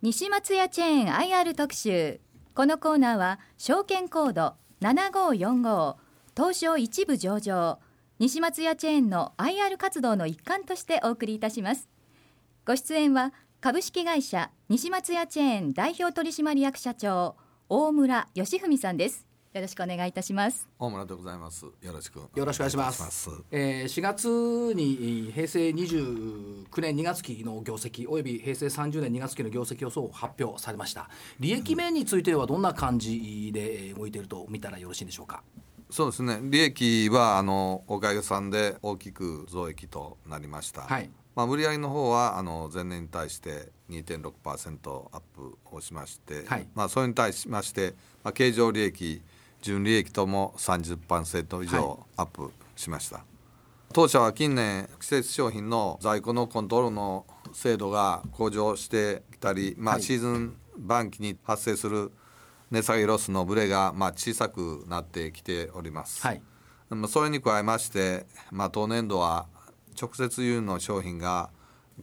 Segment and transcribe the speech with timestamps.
[0.00, 2.20] 西松屋チェーン IR 特集。
[2.54, 5.96] このコーナーは証券コード7545
[6.36, 7.80] 東証一部上場
[8.20, 11.88] 西松屋チェーンの IR 活動の一環としてお送りいたします。
[12.64, 17.34] ご出演は株式会社西松屋チェーン代表取締役社長
[17.68, 19.27] 大村義文さんです。
[19.54, 20.68] よろしくお願いいたします。
[20.78, 21.64] 大村でございます。
[21.64, 23.30] よろしくよろしくお願いします。
[23.50, 24.28] えー、4月
[24.74, 31.08] に平成29年2月期の業績および平成30年2月期の業績予想を発表されました。
[31.40, 35.42] 利益面についてはどんな感じで動いていると見たらよろしいんでしょうか？
[35.90, 36.40] そうですね。
[36.42, 41.10] 利益はあのおかげさんで大きく増益となりました、はい。
[41.34, 46.66] まあ、売上の方はあの前年に対して2.6%アップをしまして、はい。
[46.74, 49.22] まあ、それに対しまして、まあ、経常利益
[49.62, 53.24] 純利益とも30%以上アップしました、はい、
[53.92, 62.12] 当社は近年季節商品の在庫のコントロールの精度が向上してきたり、まあ、シーズン晩期に発生する
[62.70, 66.42] 値下げロスのブレがまあ小さくなってきております、はい、
[67.08, 69.46] それに加えまして、まあ、当年度は
[70.00, 71.50] 直接輸入の商品が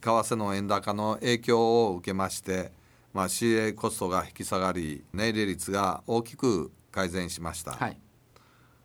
[0.00, 2.72] 替の円高の影響を受けまして、
[3.14, 7.98] まあ、仕入れコストが引き下がり値入れ率が大きく改善しました、はい、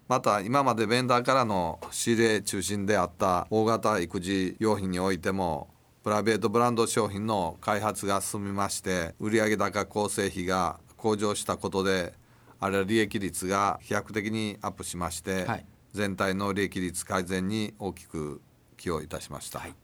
[0.09, 5.69] また今までベンダーからの仕入れ中心であった大型育児用品においても
[6.03, 12.13] プライベートブランド商品の開発が進みまして売上高構成比が向上したことで
[12.59, 18.41] あれは利益率が飛躍的にアップしまして、はい、全体の利益率改善に大きく
[18.75, 19.59] 寄与いたしました。
[19.59, 19.75] はい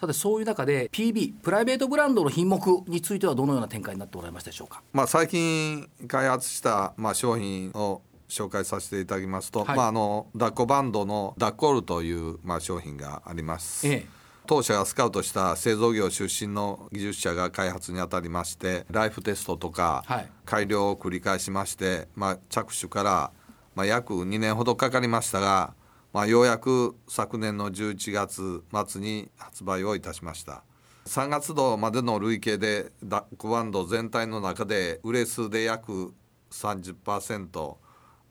[0.00, 13.86] さてそういう中で PB プライベートブランドの品目についてはどのような展開になっておられましたでしょうか、まあ、最近開発した、まあ、商品を紹介させていただきますと、はい、まあ、あのダッコバンドのダッコールという、まあ、商品があります。
[13.86, 14.24] ええ。
[14.46, 20.04] 当社がスカウトした製造業出身の技術者が開発にあたりましてライフテストとか
[20.44, 23.32] 改良を繰り返しまして、まあ、着手から、
[23.74, 25.72] まあ、約2年ほどかかりましたが
[26.14, 30.62] まあ、ようやく昨年の11月末に発売をいたしました。
[31.06, 36.14] 3月度までの累計でダックバンド全体の中で売れ数で約
[36.52, 37.76] 30%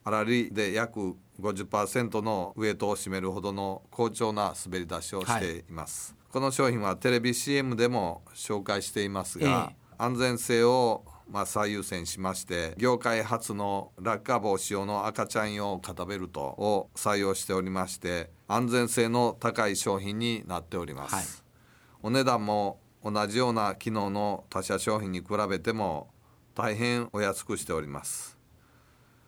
[0.06, 21.25] 粗利で約50%のウエイトを占めるほどの好調な滑り出しをしています、はい、この商品はテレビ CM でも紹介していますが、えー、安全性をまあ、最優先しまして業界初の落下防止用の赤ちゃん用肩ベルトを採用しておりまして安全性の高い商品になっております、はい、
[22.03, 26.07] お値段も同じような機能の他社商品に比べても
[26.56, 28.38] 大変お安くしております。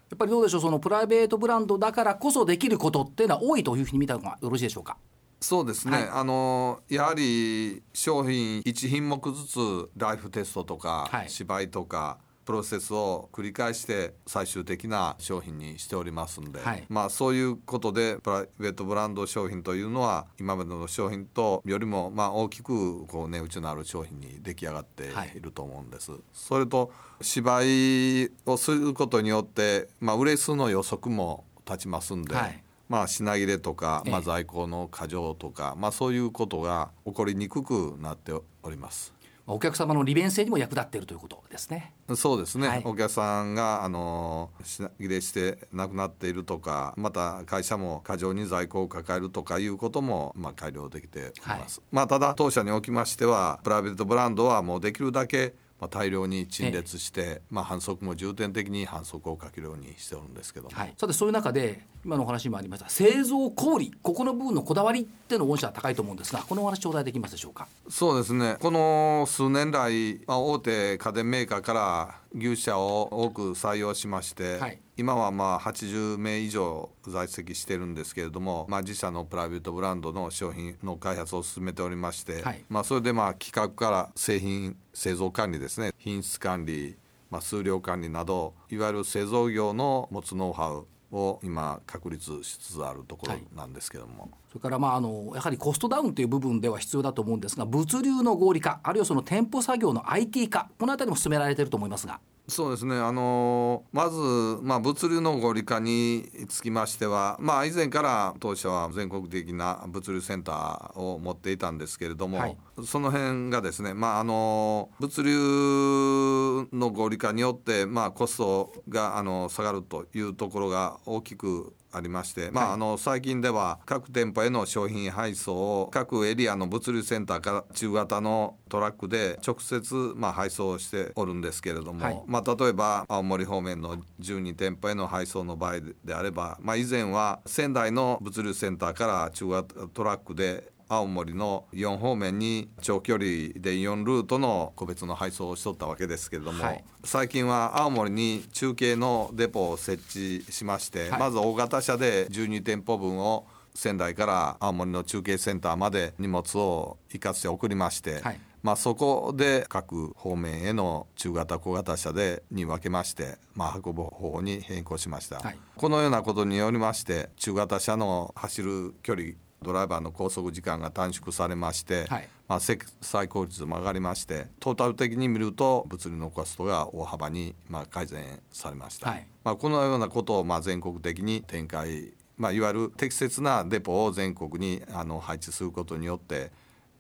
[0.09, 4.97] やっぱりどうでしょうそのプライベートブランドだからこそできることっていうのは多いというふうに見たのがよろしいでしょうか？
[5.45, 25.41] そうですね、はい、あのやはり商品1品目ずつライフテストとか、はい、芝居とかプロセスを繰り返して最終的な商品にしておりますんで、はい、まあそういうことでプライベートブランド商品というのは今までの商品とよりもまあ大きくこう値打ちのある商品に出来上がってい。
[25.41, 26.11] ると思うんです。
[26.11, 26.91] はい、それと
[27.22, 39.16] 芝居をすることによってまあ売れ数の予測も立ちますんで、はいまあ、品切れとか、まあ、在庫の過剰とか、まあ、そういうことが起こりにくくなっております。
[39.47, 41.94] お客様の利便性にも役立っているということですね。
[42.16, 42.68] そうですね。
[42.68, 51.79] はい、お客さんがあの品切れしてなくなっているとか、また会社も過剰に在庫を抱えるとかいうこともまあ改良できています。
[51.79, 67.68] はい、まあただ当社におきましてはプライベートブランドはもうできるだけまあ、大量に陳列して、まあ、反則も重点的に反則をかけるようにしておるんですけどはい、さてそういう中で今のお話にもありました製造小売ここの部分のこだわりっていうの御社は高いと思うんですがこのお話頂戴できますでしょうか？
[67.90, 68.58] そうですね。
[68.62, 85.94] この数年来、まあ、大手家電メーカーから牛舎を多く採用しまして、はい、今はまあ80名以上在籍してるんですけれども、まあ、自社のプライベートブランドの商品の開発を進めておりまして、はい、まあ、それでまあ企画から製品製造管理ですね。
[85.97, 86.97] 品質管理、
[87.32, 90.85] まあ、数量管理などいわゆる製造業の持つノウハウ
[91.16, 102.20] を今確立しつつあるところなんですけども、はい、それからまああのやはりコストダウンという部分では必要だと思うんですが物流の合理化あるいはその店舗作業の IT 化この辺りも進められていると思いますが。
[102.47, 143.26] そうですね、あのー、まず、まあ、物流の合理化につきましては、まあ、以前から当社は全国的な物流センターを持っていたんですけれども、はい、その辺がですね、まああのー、物流の合理化によって、まあ、コストがあの下がるというところが大きくありまして、まあ、あの最近では各店舗への商品配送を各エリアの物流センターから中型のトラックで直接まあ配送しておるんですけれども、はい、まあ、例えば青森方面の12店舗への配送の場合であれば、まあ、以前は仙台の物流センターから中型トラックで青森の4方面に長距離
[143.56, 150.02] で4ルートの個別の配送をしとったわけですけれども、はい、最近は青森に中継のデポを設
[150.42, 169.34] 置しまして、はい、まず大型車で12店舗分を仙台から青森の中継センターまで荷物を一括して送りまして、はい、まあ、そこで各方面への中型小型車でに分けまして、まあ、運ぶ方法に変更しました、はい、このようなことによりまして中型車の走る距離
[169.66, 186.52] ドライバーの拘束時間が短縮されまして、はい、まあ、最高率も上がりましてトータル的に見ると物流のコストが大幅にまあ改善されました、はい、まあ、このようなことをまあ全国的に展開、まあ、いわゆる適切なデポを全国にあの配置することによって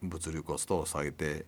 [0.01, 1.45] 物流コストを下げて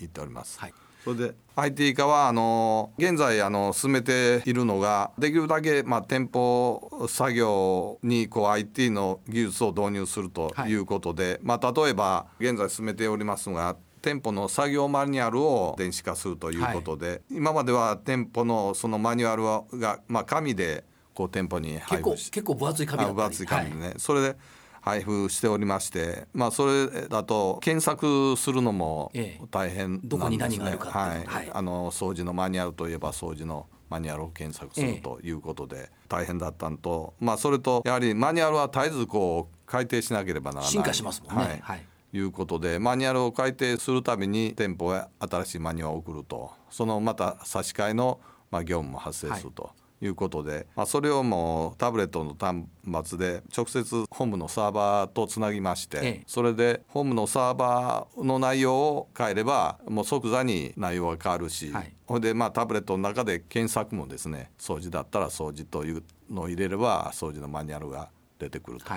[0.00, 0.60] いっております。
[0.60, 0.74] はい
[1.04, 24.36] それで IT 化はあの現在あの進めているのができるだけまあ店舗作業にこう IT の技術を導入するということで、はい、まあ例えば現在進めておりますが店舗の作業マニュアルを電子化するということで、はい、今までは店舗のそのマニュアルがまあ紙でこう店舗に配布して結構分厚い紙だ分厚い紙でね、はい、それで
[24.80, 29.12] 配布しておりまして、まあ、それだと検索するのも
[29.50, 40.70] 大変なんですね、ええ、どこに何があるかはい、はい、あの掃除のマニュアルといえば掃除のマニュアルを検索するということで大変だったのと、まあ、それとやはりマニュアルは絶えずこう改定しなければならない。
[40.70, 46.52] 進化しますもんね、はい、はい、いうことでマニュアルを改定するために店舗へ新しいマニュアルを送ると。
[46.70, 48.20] そのまた差し替えの
[48.50, 49.64] まあ業務も発生すると。
[49.64, 68.08] はいいうことで、まあ、それをもうタブレットの端末で直接本部のサーバーとつなぎまして、ええ、それで本部のサーバーの内容を変えればもう即座に内容が変わるし、はい、ほいでまあタブレットの中で検索もですね掃除だったら掃除というのを入れれば掃除のマニュアルが
[68.38, 68.92] 出てくると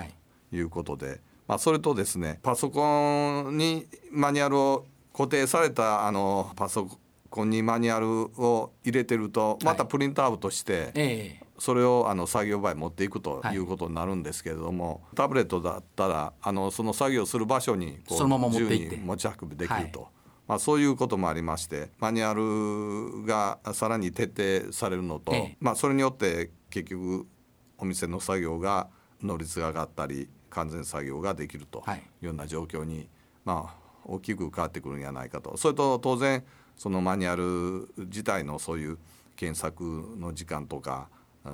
[0.52, 0.60] い。
[0.60, 6.88] うことで、はい、まあ、それとですねパソコンにマニュアルを固定されたあのパソ
[7.32, 13.56] こにマニュアルを入れてるとまたプリントアウトして、それをあの作業場へ持っていくとい。
[13.56, 20.08] うことになるんですけれども、タブレットだったらあのその作業する場所にこう自由に持ち運びできると。
[20.48, 27.26] まあ、そういうこともありましてマニュアルがさらに徹底されるのと、まあ、それによって結局
[27.78, 28.88] お店の作業が
[29.22, 31.92] 能率が上がったり完全作業ができるとい。
[32.22, 33.08] うような状況に、
[33.44, 33.74] まあ、
[34.04, 35.56] 大きく変わってくるんじゃないかと。
[35.56, 36.44] それと当然
[36.76, 38.98] そのマニュアル自体のそういう
[39.36, 41.08] 検索の時間とか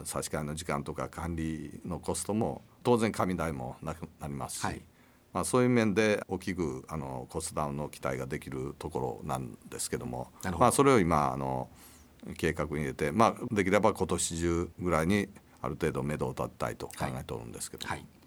[0.04, 4.82] 差し替えの時間とか管理のコストも当然紙代もなくなりますし、はい、
[5.32, 11.68] まあ、そういう面で大きくあのコストダウンの期待ができるところなんですけどもまあ、それを今あの
[12.36, 15.28] 計画に入れて、まあ、できれば今年中ぐらいに
[15.62, 17.98] ある程度目処を立てたいと考えておるんですけど、はい。
[17.98, 18.17] はい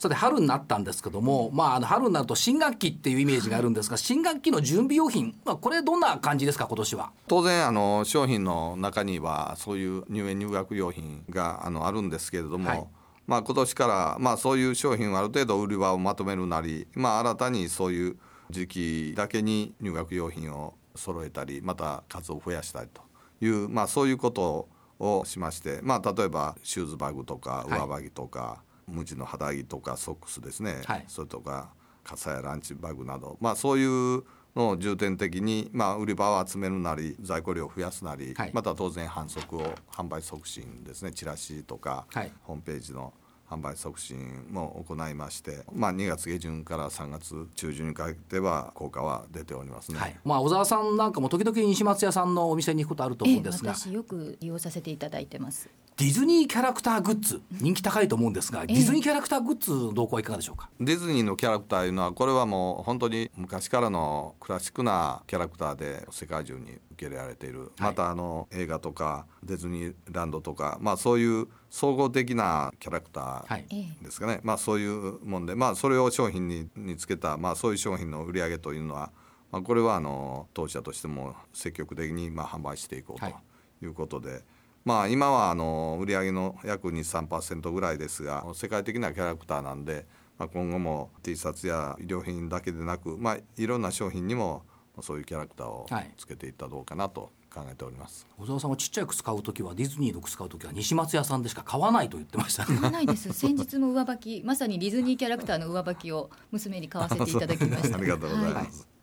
[0.00, 7.12] さて春になったんですけども、まあ、あの春になると新学期っていうイメージがあるんですが新学期の準備用品、まあ、これどんな感じですか今年は？
[7.28, 12.86] 当然あの商品の中にはそういう入園入学用品があのあるんですけれども、はい。
[13.26, 18.16] まあ、今年から、まあ、そういう商品をある程度売り場をまとめるなり、まあ、新たにそういう
[18.48, 23.02] 時期だけに入学用品を揃えたりまた数を増やしたりと
[23.44, 24.66] いう、まあ、そういうこと
[24.98, 31.70] をしまして、まあ、例えばシューズバッグとか上履きとか、はい無地の肌着とかソックスですね、はい、それとか
[32.04, 34.24] 傘やランチバッグなど、まあ、そういう
[34.56, 41.12] のを重点的に、まあ、売り場を集めるなり在庫量を増やすなり、はい、また当然販促を販売促進ですね。
[41.12, 43.12] チラシとか、はい、ホームページの
[43.48, 55.68] 販売促進も行いまして、まあ、2月下旬から3月中旬にかけては効果は出ておりますね、はい、まあ、小沢さんなんかも時々西松屋さんのお店に行くことあると思うんですが、私よく利用させていただいてます
[56.00, 60.70] ディズニーキャラクターグッズ人気高いと思うんですが、ディズニーキャラクターグッズの動向はいかがでしょうか？
[60.80, 79.12] ディズニーのキャラクターいうのはこれはもう本当に昔からのクラシックなキャラクターで世界中に受け入れられている、はい、またあの映画とかディズニーランドとか、まあ、そういう総合的なキャラクターですかね、はい、まあ、そういうもんで、まあ、それを商品ににつけた、まあ、そういう商品の売り上げというのは、
[79.52, 83.86] まあ、これはあの当社としても積極的にまあ販売していこうとい。
[83.86, 84.30] うことで。
[84.30, 84.42] はい
[84.84, 90.06] まあ、今はあの売上の約23%ぐらいですが世界的なキャラクターなんで、
[90.38, 94.62] まあ、今後も T シャツや衣料品だけでなく、まあ、いろんな商品にも
[95.02, 98.26] そういうキャラクターをつけていったらどうかなと考えております。
[98.38, 103.32] 小沢さんはちっちゃい靴買う時はディズニーの靴買う時は西松屋さんでしか買わないと言ってました、買わないです。
[103.32, 107.96] 先日も上履きまさにディズニーキャラクターの上履きを娘に買わせていただきました。
[107.98, 108.99] ありがとうございます、はい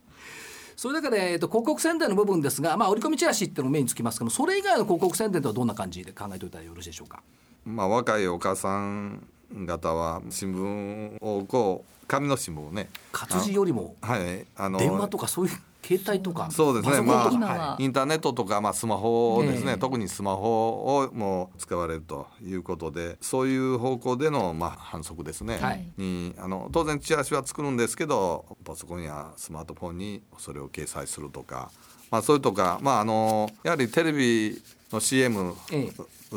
[0.78, 7.24] それだけで、えーと、広告宣伝の部分ですが、まあ、折り込みチラシっていうの目につきますけどそれ以外の広告宣伝とはどんな感じで考えておいたらよろしいでしょうか、
[7.66, 9.28] まあ、若いお母さん
[9.66, 12.90] 方は新聞をこう紙の新聞をね。
[13.12, 15.52] 活字よりも、はい、あの電話とかそういう
[15.88, 16.52] 携帯とか。
[16.52, 17.02] そうですね。
[17.02, 31.72] まあインターネットとか、まあ、スマホですね、えー、特にスマホをもう使われるということでそういう方向での、まあ、反則ですね、はい、にあの当然チラシは作るんですけどパソコンやスマートフォンにそれを掲載するとか、
[32.12, 35.56] まあ、それとか、まあ、あのやはりテレビの CM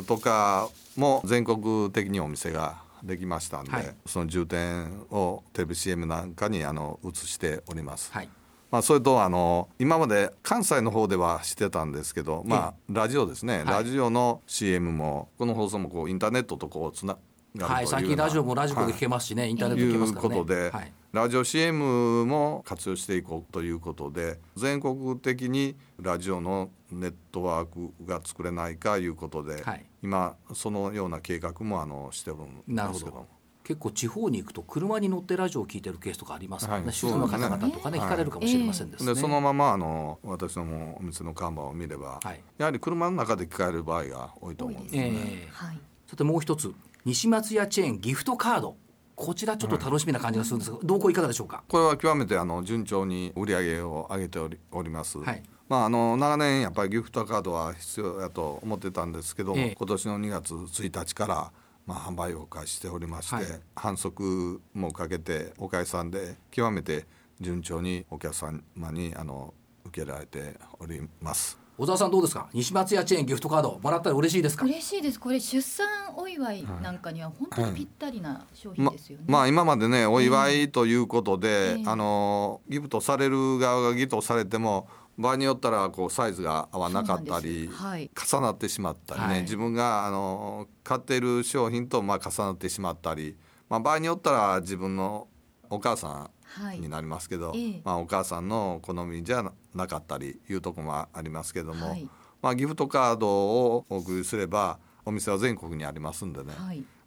[0.07, 8.12] とかも全国的にお店ができましたんで、はい、その重点をテレビ CM なんかにあの映しております。
[8.12, 8.28] はい
[8.71, 17.19] まあ、それとあの今まで関西の方ではしてたんですけど、まあ、ラジオですね、ラジオの CM もこの放送もこうインターネットとこうつな。
[17.59, 20.35] はい、最近ラジオもラジコで聞けますしね、はい、インターネット聞けますからね。
[20.37, 33.40] いうことで、はい、ラジオ CM も活用していこうということで全国的にラジオのネットワークが作れないかいうことで、はい、今そのような計画もあのしてるんですけども。
[33.71, 36.67] 結構地方に行くと車に乗ってラジオを聞いてるケースとかあります。
[36.67, 39.15] からね、はい、主婦の方々とかね、はい、聞かれるかもしれませんですね。
[39.15, 45.12] でそのままあの私のもお店の看板を見れば、はい、やはり車の中で聞かれる場合が多いと思うんですね。
[45.15, 46.75] えー、はい、さてもう一つ
[47.05, 48.77] 西松屋チェーンギフトカード。
[49.15, 51.62] こちらちょっと楽しみな感じがするんですが、動向いかがでしょうか？
[51.69, 55.43] これは極めてあの順調に売り上げを上げておりおります、はい。
[55.71, 61.53] まあ、あの長年やっぱりギフトカードは必要だと思ってたんですけど、ええ、今年の2月1日から
[61.91, 63.45] まあ、販売を開始しておりまして、はい、
[63.75, 67.05] 反則もかけてお客さんで極めて
[67.41, 68.61] 順調にお客様
[68.93, 69.53] にあの
[69.87, 71.59] 受けられております。
[71.77, 72.47] 小沢さんどうですか？
[72.53, 74.67] 西松屋チェーンギフトカードもらったら嬉しいですか？
[74.67, 75.19] 嬉しいです。
[75.19, 84.87] これ出産お祝いなんかには本当にぴったりな商品ですよね、ままあ今までねお祝いということで、えー、あのギフトされる側がギフトされても
[85.21, 93.37] 場合によったらこうサイズが合わなかったり、はい、重なってしまったりね、はい、自分があの買っている商品とまあ重なってしまったり、
[93.69, 95.29] まあ、場合によったら自分の
[95.69, 101.97] お母さんになりますけど、はい、まあ、お母さんの好みじゃなかったりいうとこもありますけども、
[102.41, 106.55] まあ、ギフトカードをお送りすればお店は全国にありますんでね、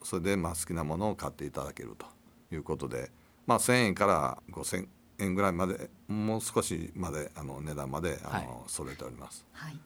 [0.04, 2.06] それでまあ好きなものを買っていただけると
[2.54, 3.12] いうことで、
[3.48, 4.90] まあ、1,000円から5,000円
[5.30, 9.78] ぐらいまでもう少しまであの値段まであの、はい、揃えております、はい、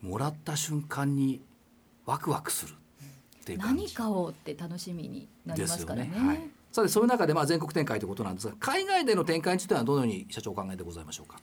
[0.00, 1.40] もらった瞬間に
[2.06, 2.74] ワクワクする。
[3.42, 6.12] っていう何かをって楽しみになりますからね。
[6.14, 6.26] ね。
[6.26, 11.38] はい、さてそういう中でまあ全国展開ということなんですが海外での展開についてはどのように社長お考えでございましょうか？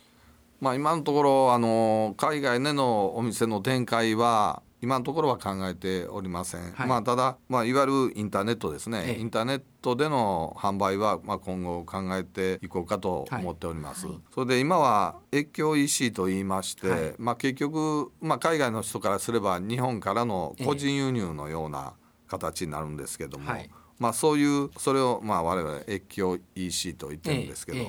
[0.61, 6.87] まあ、今のところあの海外でのお店の展開は今のところは考えておりません、はい。
[6.87, 14.15] まあ、ただ、まあ、いわゆるインターネットですね、ええ、インターネットでの販売は、まあ、今後考えていこうかと思っております、はい。
[14.15, 21.93] はい、それで今は越境 EC といいまして、はい、まあ、結局、まあ、海外の人からすれば日本からの個人輸入のような
[22.27, 23.51] 形になるんですけども、
[23.97, 27.79] まあ、そういうそれをまあ我々越境 EC と言ってるんですけど、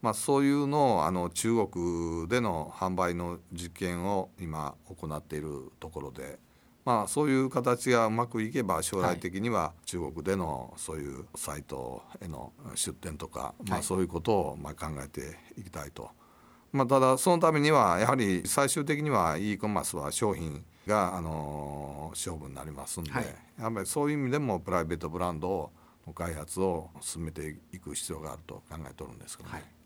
[0.00, 6.38] まあ、そういうのをあの中国での販売の実験を今行っているところで、
[6.84, 16.10] まあ、そういう形がうまくいけば将来的には中国でのそういうサイトへの出店とか、まあ、そういうことをまあ考えていきたいと。
[16.70, 23.24] まあ、ただそのためにはやはり最終的には e コマースは商品があの勝負になりますんで、はい、
[23.58, 25.70] やっぱりそういう意味でもプライベートブランド
[26.06, 29.54] の開発を進めていく必要があると考えておるんですけどね。
[29.54, 29.77] はい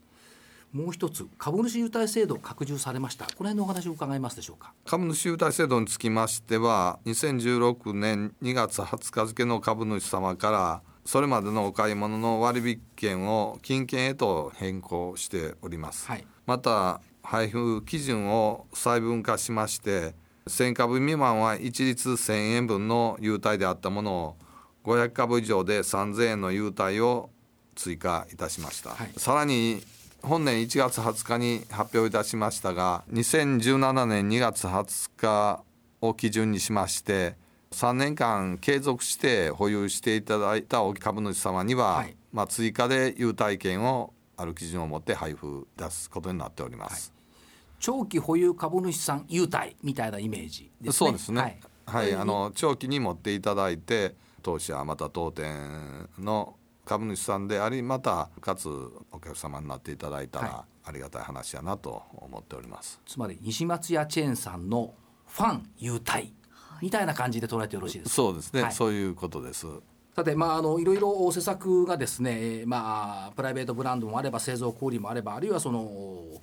[0.72, 3.26] もう一つ株主優待制度拡充されました。
[3.26, 4.72] この辺のお話を伺いますでしょうか。
[4.86, 20.14] 株主優待制度につきましては2016年2月20日付の株主様からそれまでのお買い物の割引券を金券へと変更しております、はい、また配布基準を細分化しまして
[20.46, 24.36] 1000株未満は一律1000円分の優待であったものを
[24.84, 27.30] 500株以上で3000円の優待を
[27.74, 29.82] 追加いたしました、はい、さらに
[30.22, 35.64] 本年1月20日に発表いたしましたが2017年2月20日
[36.00, 37.34] を基準にしまして
[37.72, 50.92] 3年間継続して保有していただいた株主様には、はい、まあ、追加で優待券をある基準を持って配布出すことになっております、はい、長期保有株主さん優待みたいなイメージですね。
[50.92, 51.40] そうですね。
[51.40, 58.68] はい、はい、あの長期に持っていただいて当社また当店の株主さんでありまたかつ
[59.10, 63.00] お客様になっていただいたら、はい、ありがたい話やなと思っております。
[63.06, 64.94] つまり西松屋チェーンさんの
[65.26, 66.34] ファン優待
[66.80, 68.14] みたいな感じで捉えてよろしいですか？
[68.14, 69.66] そうですね、はい、そういうことです。
[70.14, 75.88] さて、まあ、あのいろいろ施策がですね、まあ、プライベートブランドもあれば製造小売もあればあるいはその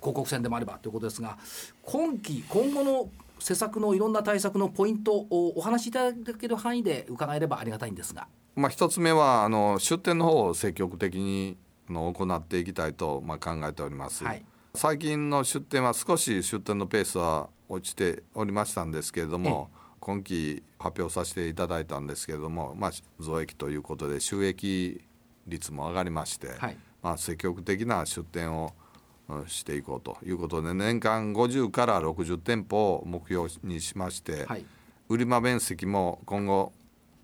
[0.00, 1.38] 告宣でもあればということですが
[1.82, 8.26] 今期今後の施策のいろんな対策のポイントをお話しいただける範囲で伺えればありがたいんですが、
[8.56, 11.56] まあ、一つ目はあの出店の方を積極的に
[11.88, 22.90] の行っていきたいと、まあ、考えております、はい、最近の出店は少し出店のペースは落ちておりましたんですけれども、今期発表させていただいたんですけれども、まあ、
[23.20, 25.00] 増益ということで収益
[25.46, 28.72] 率も上がりまして、はい、まあ、積極的な出店を
[29.46, 34.64] していこうということで年間50から60店舗を目標にしまして、はい、
[35.08, 36.72] 売間面積も今後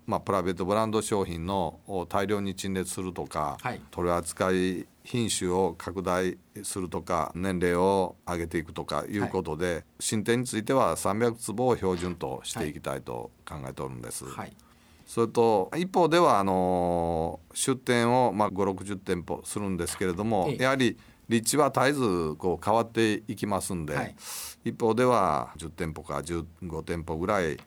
[0.07, 9.17] まあ、プライベートブランド商品の大量に陳列するとか、はい、取り扱い品種を拡大するとか年齢を上げていくとかい。
[9.17, 14.23] うことで、はい、新店については300坪を標準としていきたいと考えておるんです。
[14.25, 14.53] はい、
[15.05, 20.97] それと一方ではあの出店をまあ560店舗するんですけれども、やはり
[21.27, 24.15] 立地は絶えずこう変わっていきますんで、
[24.63, 27.57] 一方では10店舗か15店舗ぐらい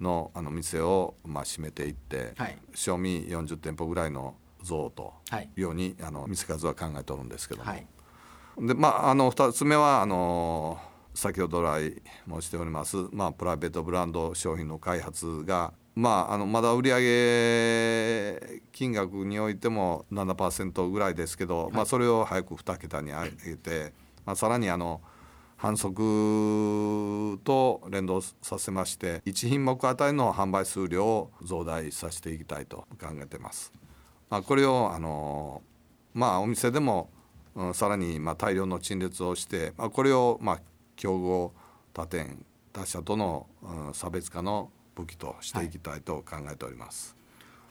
[0.00, 5.48] のあの店をまあ閉めていって、はい、賞味40店舗ぐらいの像とい。
[5.56, 7.86] うように、あの店数は考えておるんですけども、はい、
[8.58, 10.78] でまああの2つ目はあの
[11.14, 18.40] 先ほど来申しております、まあ、プライベートブランド商品の開発がまあ、あのまだ売上
[18.72, 23.92] 金額においても7%ぐらいですけど、はい、まあ、それを早く2桁に上げて、
[24.24, 25.00] まあ、さらにあの
[25.60, 33.70] 反則と連動させまして1品目あたりの販売数量を増大させていきたいと考えてます。
[34.30, 35.60] まあ、これをあの
[36.14, 37.10] まあお店でも、
[37.54, 40.60] うん、さらにまあ大量の陳列をして、まあ、これをまあ
[40.96, 41.52] 競合
[41.92, 47.10] 他店他社との、うん、差別化の武器としていきたいと考えております。
[47.10, 47.19] はい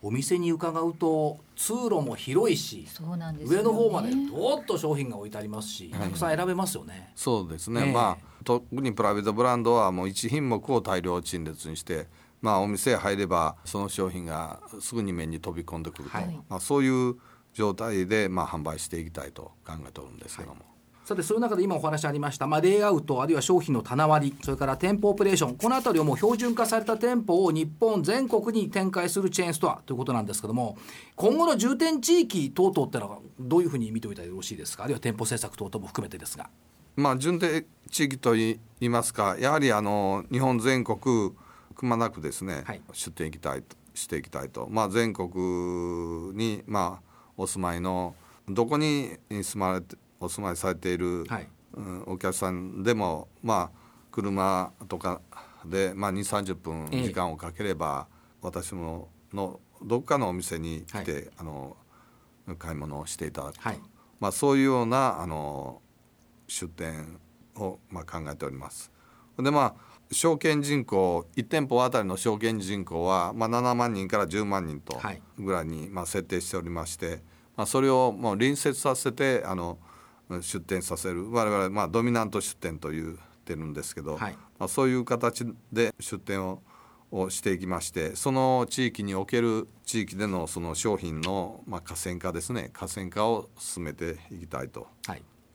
[0.02, 7.12] お店に伺うと通路も広いし、ね、上の方までどっと商品が置いてありますし、たくさん選べますよね。
[7.16, 12.08] そうですね、えー、まあ特にプライベートブランドはもう1品目を大量陳列にして
[12.42, 17.16] まあお店へ入ればその商品がすぐに目に飛び込んでくると、はい、まあ、そういう
[17.54, 20.56] 状態でまあ販売していきたいと考えておるんですけども。
[20.56, 20.79] はい
[21.10, 30.78] さてそういう中で今お話ありました、まあ、レイアウトあるいは商品の棚割りそれから店舗オペレーションこの辺りをもう標準化された店舗を日本全国に展開するチェーンストアということなんですけども
[31.16, 34.84] 今後の重点地域等々ってのはどういうふうに見ておいたらよろしいですか？
[34.84, 36.48] あるいは店舗政策等々も含めてですが。
[36.96, 41.00] まあ、重点地域といいますかやはりあの日本全国
[41.74, 45.28] くまなくですね、はい、出店いきたいとしていきたいと、まあ、全国
[46.36, 48.14] に、まあ、お住まいの
[48.48, 53.80] どこに住まれてお住まいされている、はい、うん、お客さんでもまあ
[54.12, 55.22] 車とか
[55.66, 61.78] で、まあ、2 3 0分時間をかければ、え私ものどっかのお店に来て、はい、あの
[62.58, 63.80] 買い物をしていただくと、はい、
[64.20, 65.82] まあ、そういうようなあの
[66.48, 67.20] 出店
[67.56, 68.92] を、まあ、考えております。
[69.38, 75.00] でまあ証券人口1店舗あたりの証券人口は、まあ、7万人から10万人と
[75.38, 77.22] ぐらいに、まあ、設定しておりまして、
[77.56, 79.78] まあ、それをもう隣接させてあの
[80.42, 81.32] 出店させる。
[81.32, 86.62] 我々まあドミナント出店と言ってるんですけど、はい、まあ、そういう形で出店を
[87.12, 92.70] をしていきましてその地域における地域でのその商品の、まあ、河川化ですね。
[92.72, 94.88] 河川化を進めていきたいと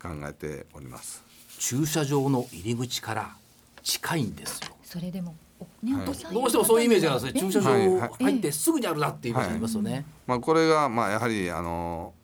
[0.02, 3.36] 考えております、はい、駐車場の入り口から
[3.82, 4.74] 近いんですよ。
[4.82, 5.36] それでも
[5.82, 7.40] ね、はい、どうしてもそういうイメージなんですね。
[7.40, 12.14] 駐車場入ってすぐにあるなっていう場所ありますよね、はい、まあ、これがまあやはりあの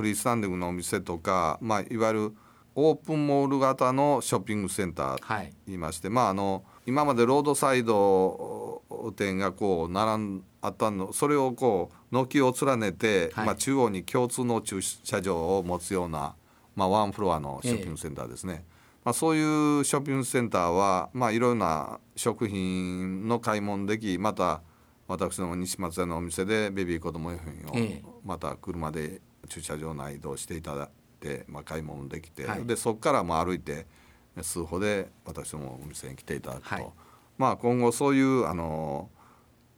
[0.00, 2.34] フリースタンディングのお店とか、まあ、いわゆる
[2.74, 5.78] オープンモール型のショッピングセンター言い。
[5.78, 8.82] まして、はい、まああの今までロードサイド
[9.16, 16.34] 店がこう並んあったのそれをこう軒を連ねて、はい、まあ、中央に共通の駐車場を持つような、
[16.74, 18.52] まあ、ワンフロアのショッピングセンターですね。
[18.52, 18.80] ええ。
[19.04, 24.62] まあ、そういうショッピングセンターは、まあ、いろんな食品の買い物できまた
[25.06, 30.88] 私の西松屋のお店でベビー子供用品をまた車で駐車場内移動していただい
[31.20, 33.86] て、まあ、買い物できて、はい、でそこからも歩いて
[34.40, 36.86] 数歩で私のお店に来ていただくと、はい、
[37.36, 39.10] まあ今後そういうあの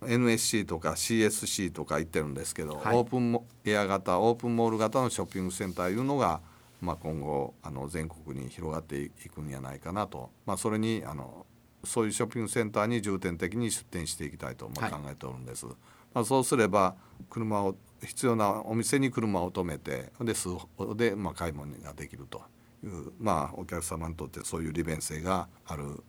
[0.06, 6.40] NSC とか CSC とか言ってるんですけど、はい、オープンエア型オープンモール型のショッピングセンターいうのが、
[6.80, 11.46] まあ、今後あの全国に広がっていくんじゃないかなと、まあ、それにあの
[11.84, 15.66] そういうショッピングセンターに重点的に出店していきたいとまあ考えておるんです。
[16.14, 16.94] まあ、そうすれば
[17.30, 17.74] 車を
[18.06, 22.42] 必要なお店に車を止めてで数歩でまあ買い物ができると
[22.84, 26.02] いう、まあお客様にとってそういう利便性がある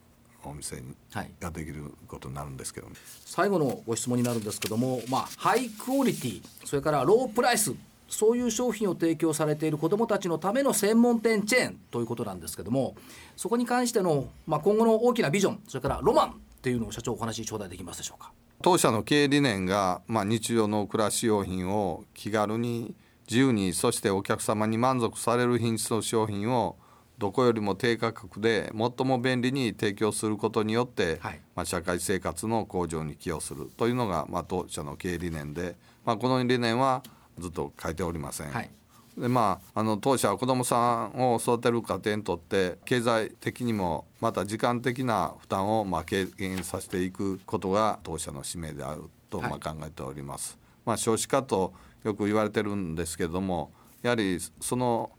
[0.46, 0.96] お店に、
[1.40, 7.74] ができることになるんですけど、ね、最後のご質問になるんですけども、まあ、ハイクオリティそれからロープライス
[8.10, 12.96] そういう商品を提供されている子どもたちのための専門店チェーンということなんですけども
[13.36, 18.32] そこに関しての、まあ、今後の大きなビジョンそれからロマンっていうのを社長お話し頂戴できますでしょうか。
[18.64, 22.96] 当社の経営理念が、まあ、日常の暮らし用品を気軽に
[23.28, 26.78] 自由にそしてお客様に満足される品質の商品を
[27.18, 37.04] どこよりも低価格で最も便利に提供することによって、はい、まあ、社会生活の向上に寄与するというのが、まあ、当社の経営理念で、まあ、この理念は
[37.38, 38.52] ずっと変えておりません。
[38.52, 38.70] はい
[39.18, 50.54] でまあ、あの当社は子どもさんを育てる家庭にとって経済的にもまた時間的な負担をまあ軽減させていくことが当社の使命であるとまあ考えております。
[50.54, 51.74] はい、まあ、少子化と
[52.04, 53.72] よく言われてるんですけれども
[54.02, 55.12] やはりその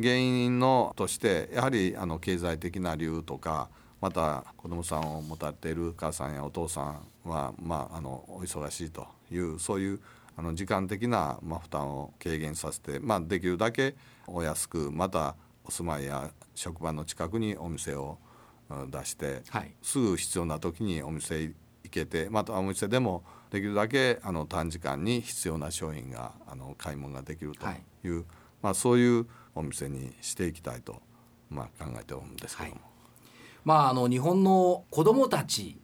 [0.00, 10.00] 原因のとしてやはりあの経済的な理由とかまた子どもさんを持たれている母さんやお父さんは、まあ、あのお忙しいというそういう
[10.38, 13.96] あの時間的な、まあ、負担を軽減させて、まあ、できるだけ
[14.28, 18.18] お安くまたお住まいや職場の近くにお店を
[18.88, 21.54] 出して、はい、すぐ必要な時にお店行
[21.90, 28.08] けてまたお店でもできるだけあの短時間に必要な商品があの買い物ができるとい。
[28.10, 28.24] う、はい、
[28.62, 31.02] まあ、そういうお店にしていきたいと、
[31.50, 32.74] まあ、考えておるんですけども。
[32.76, 32.82] はい、
[33.64, 35.80] まあ、あの日本の子どもたち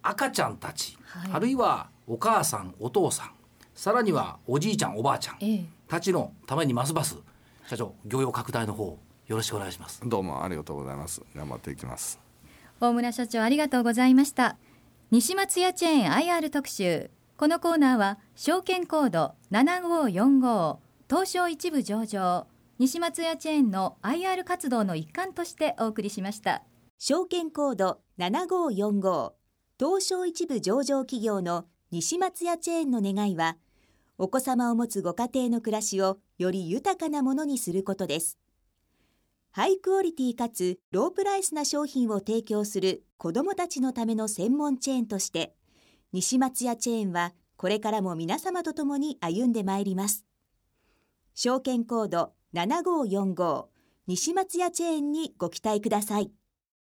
[0.00, 3.32] 赤ちゃんたち、はい、あるいはお母さんお父さん
[3.80, 5.38] さらにはおじいちゃんおばあちゃん。
[5.88, 7.16] たちのためにますます
[7.66, 10.02] 社長業用拡大の方よろしくお願いします。
[10.04, 11.22] どうもありがとうございます。
[11.34, 12.20] 頑張っていきます。
[12.78, 14.58] 大村社長ありがとうございました。
[15.10, 17.10] 西松屋チェーン IR 特集。
[17.38, 20.76] このコーナーは証券コード7545
[21.08, 22.46] 東証一部上場。
[22.78, 26.64] 西松屋チェーンの IR 活動の一環としてお送りしました。
[26.98, 29.32] 証券コード7545
[29.78, 33.56] 東証一部上場企業の西松屋チェーンの願いは
[34.22, 38.38] お子様を持つご家庭の暮らしをより豊かなものにすることです
[39.50, 45.54] ハイクオリティかつロープライスな商品を提供する子どもたちのための専門チェーンとして
[46.12, 50.26] 西松屋チェーンはこれからも皆様と共に歩んでまいります
[51.34, 53.64] 証券コード7545
[54.06, 56.30] 西松屋チェーンにご期待ください。